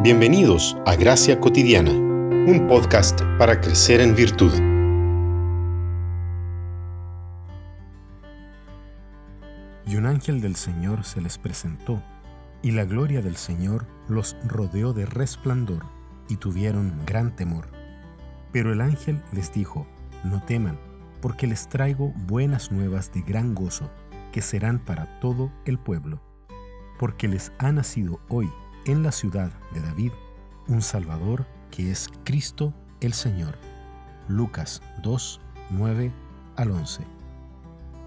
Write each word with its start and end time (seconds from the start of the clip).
Bienvenidos 0.00 0.76
a 0.86 0.94
Gracia 0.94 1.40
Cotidiana, 1.40 1.90
un 1.90 2.68
podcast 2.68 3.20
para 3.36 3.60
crecer 3.60 4.00
en 4.00 4.14
virtud. 4.14 4.52
Y 9.84 9.96
un 9.96 10.06
ángel 10.06 10.40
del 10.40 10.54
Señor 10.54 11.02
se 11.02 11.20
les 11.20 11.36
presentó, 11.36 12.00
y 12.62 12.70
la 12.70 12.84
gloria 12.84 13.22
del 13.22 13.34
Señor 13.34 13.88
los 14.06 14.36
rodeó 14.46 14.92
de 14.92 15.04
resplandor, 15.04 15.84
y 16.28 16.36
tuvieron 16.36 17.00
gran 17.04 17.34
temor. 17.34 17.66
Pero 18.52 18.72
el 18.72 18.80
ángel 18.80 19.20
les 19.32 19.52
dijo, 19.52 19.84
no 20.22 20.40
teman, 20.44 20.78
porque 21.20 21.48
les 21.48 21.68
traigo 21.68 22.12
buenas 22.28 22.70
nuevas 22.70 23.12
de 23.12 23.22
gran 23.22 23.52
gozo, 23.52 23.90
que 24.30 24.42
serán 24.42 24.78
para 24.78 25.18
todo 25.18 25.50
el 25.64 25.76
pueblo. 25.76 26.20
Porque 27.00 27.26
les 27.26 27.50
ha 27.58 27.72
nacido 27.72 28.20
hoy 28.28 28.48
en 28.88 29.02
la 29.02 29.12
ciudad 29.12 29.50
de 29.74 29.82
David 29.82 30.12
un 30.66 30.80
Salvador 30.80 31.44
que 31.70 31.90
es 31.90 32.08
Cristo 32.24 32.72
el 33.00 33.12
Señor. 33.12 33.58
Lucas 34.28 34.80
2, 35.02 35.40
9 35.70 36.10
al 36.56 36.70
11. 36.70 37.04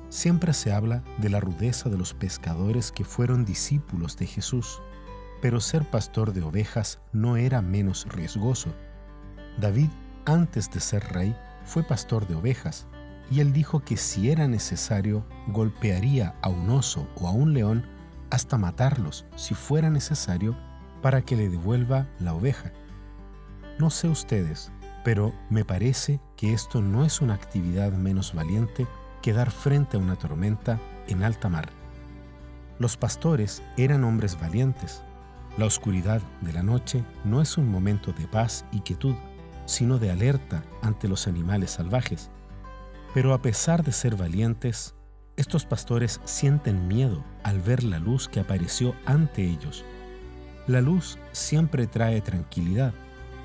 Siempre 0.09 0.53
se 0.53 0.73
habla 0.73 1.03
de 1.19 1.29
la 1.29 1.39
rudeza 1.39 1.89
de 1.89 1.99
los 1.99 2.15
pescadores 2.15 2.91
que 2.91 3.05
fueron 3.05 3.45
discípulos 3.45 4.17
de 4.17 4.25
Jesús, 4.25 4.81
pero 5.39 5.59
ser 5.59 5.87
pastor 5.89 6.33
de 6.33 6.41
ovejas 6.41 6.99
no 7.13 7.37
era 7.37 7.61
menos 7.61 8.07
riesgoso. 8.09 8.73
David, 9.59 9.89
antes 10.25 10.71
de 10.71 10.79
ser 10.79 11.03
rey, 11.13 11.35
fue 11.63 11.83
pastor 11.83 12.27
de 12.27 12.35
ovejas, 12.35 12.87
y 13.29 13.39
él 13.39 13.53
dijo 13.53 13.81
que 13.81 13.97
si 13.97 14.31
era 14.31 14.47
necesario, 14.47 15.25
golpearía 15.47 16.35
a 16.41 16.49
un 16.49 16.71
oso 16.71 17.07
o 17.15 17.27
a 17.27 17.31
un 17.31 17.53
león 17.53 17.85
hasta 18.31 18.57
matarlos, 18.57 19.25
si 19.35 19.53
fuera 19.53 19.89
necesario, 19.89 20.55
para 21.01 21.21
que 21.21 21.35
le 21.35 21.49
devuelva 21.49 22.07
la 22.19 22.33
oveja. 22.33 22.71
No 23.79 23.89
sé 23.89 24.07
ustedes, 24.07 24.71
pero 25.03 25.33
me 25.49 25.65
parece 25.65 26.19
que 26.37 26.53
esto 26.53 26.81
no 26.81 27.03
es 27.03 27.21
una 27.21 27.33
actividad 27.33 27.91
menos 27.91 28.33
valiente 28.33 28.87
que 29.21 29.33
dar 29.33 29.51
frente 29.51 29.97
a 29.97 29.99
una 29.99 30.15
tormenta 30.15 30.79
en 31.07 31.23
alta 31.23 31.49
mar. 31.49 31.69
Los 32.79 32.97
pastores 32.97 33.61
eran 33.77 34.03
hombres 34.03 34.39
valientes. 34.39 35.03
La 35.57 35.65
oscuridad 35.65 36.21
de 36.41 36.53
la 36.53 36.63
noche 36.63 37.03
no 37.23 37.41
es 37.41 37.57
un 37.57 37.69
momento 37.69 38.13
de 38.13 38.27
paz 38.27 38.65
y 38.71 38.81
quietud, 38.81 39.15
sino 39.65 39.97
de 39.99 40.11
alerta 40.11 40.63
ante 40.81 41.07
los 41.07 41.27
animales 41.27 41.71
salvajes. 41.71 42.29
Pero 43.13 43.33
a 43.33 43.41
pesar 43.41 43.83
de 43.83 43.91
ser 43.91 44.15
valientes, 44.15 44.95
estos 45.35 45.65
pastores 45.65 46.21
sienten 46.23 46.87
miedo 46.87 47.23
al 47.43 47.59
ver 47.59 47.83
la 47.83 47.99
luz 47.99 48.27
que 48.27 48.39
apareció 48.39 48.95
ante 49.05 49.43
ellos 49.43 49.85
la 50.67 50.81
luz 50.81 51.17
siempre 51.31 51.87
trae 51.87 52.21
tranquilidad, 52.21 52.93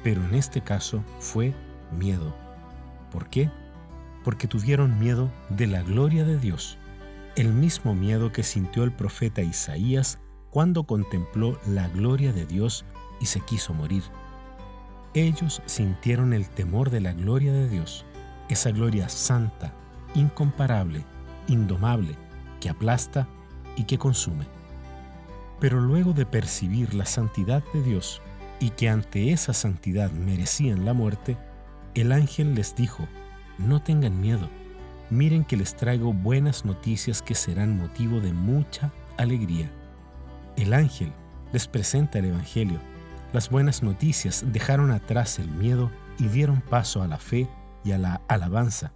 pero 0.02 0.24
en 0.24 0.34
este 0.34 0.60
caso 0.60 1.02
fue 1.18 1.54
miedo. 1.92 2.34
¿Por 3.10 3.28
qué? 3.28 3.50
Porque 4.24 4.48
tuvieron 4.48 4.98
miedo 4.98 5.30
de 5.48 5.66
la 5.66 5.82
gloria 5.82 6.24
de 6.24 6.38
Dios, 6.38 6.78
el 7.36 7.52
mismo 7.52 7.94
miedo 7.94 8.32
que 8.32 8.42
sintió 8.42 8.84
el 8.84 8.92
profeta 8.92 9.42
Isaías 9.42 10.18
cuando 10.50 10.84
contempló 10.84 11.58
la 11.66 11.88
gloria 11.88 12.32
de 12.32 12.46
Dios 12.46 12.84
y 13.20 13.26
se 13.26 13.40
quiso 13.40 13.74
morir. 13.74 14.02
Ellos 15.14 15.62
sintieron 15.66 16.32
el 16.32 16.48
temor 16.48 16.90
de 16.90 17.00
la 17.00 17.12
gloria 17.12 17.52
de 17.52 17.68
Dios, 17.68 18.04
esa 18.48 18.70
gloria 18.70 19.08
santa, 19.08 19.72
incomparable, 20.14 21.04
indomable, 21.48 22.16
que 22.60 22.68
aplasta 22.68 23.26
y 23.76 23.84
que 23.84 23.98
consume. 23.98 24.55
Pero 25.60 25.80
luego 25.80 26.12
de 26.12 26.26
percibir 26.26 26.94
la 26.94 27.06
santidad 27.06 27.62
de 27.72 27.82
Dios 27.82 28.20
y 28.60 28.70
que 28.70 28.88
ante 28.88 29.32
esa 29.32 29.52
santidad 29.52 30.10
merecían 30.10 30.84
la 30.84 30.92
muerte, 30.92 31.36
el 31.94 32.12
ángel 32.12 32.54
les 32.54 32.74
dijo, 32.74 33.06
no 33.58 33.82
tengan 33.82 34.20
miedo, 34.20 34.50
miren 35.10 35.44
que 35.44 35.56
les 35.56 35.74
traigo 35.74 36.12
buenas 36.12 36.64
noticias 36.64 37.22
que 37.22 37.34
serán 37.34 37.76
motivo 37.76 38.20
de 38.20 38.32
mucha 38.32 38.92
alegría. 39.16 39.70
El 40.56 40.74
ángel 40.74 41.12
les 41.52 41.66
presenta 41.68 42.18
el 42.18 42.26
Evangelio. 42.26 42.78
Las 43.32 43.50
buenas 43.50 43.82
noticias 43.82 44.44
dejaron 44.52 44.90
atrás 44.90 45.38
el 45.38 45.48
miedo 45.48 45.90
y 46.18 46.28
dieron 46.28 46.60
paso 46.60 47.02
a 47.02 47.08
la 47.08 47.18
fe 47.18 47.48
y 47.84 47.92
a 47.92 47.98
la 47.98 48.22
alabanza. 48.28 48.92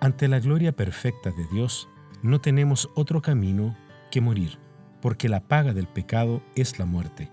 Ante 0.00 0.28
la 0.28 0.38
gloria 0.40 0.72
perfecta 0.72 1.30
de 1.30 1.46
Dios, 1.46 1.88
no 2.22 2.40
tenemos 2.40 2.90
otro 2.94 3.22
camino 3.22 3.76
que 4.10 4.20
morir 4.20 4.58
porque 5.06 5.28
la 5.28 5.38
paga 5.38 5.72
del 5.72 5.86
pecado 5.86 6.42
es 6.56 6.80
la 6.80 6.84
muerte. 6.84 7.30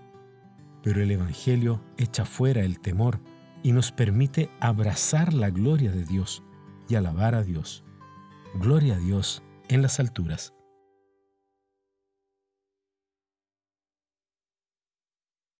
Pero 0.84 1.02
el 1.02 1.10
Evangelio 1.10 1.82
echa 1.96 2.24
fuera 2.24 2.62
el 2.62 2.78
temor 2.78 3.18
y 3.64 3.72
nos 3.72 3.90
permite 3.90 4.48
abrazar 4.60 5.34
la 5.34 5.50
gloria 5.50 5.90
de 5.90 6.04
Dios 6.04 6.44
y 6.88 6.94
alabar 6.94 7.34
a 7.34 7.42
Dios. 7.42 7.84
Gloria 8.54 8.94
a 8.94 8.98
Dios 8.98 9.42
en 9.66 9.82
las 9.82 9.98
alturas 9.98 10.54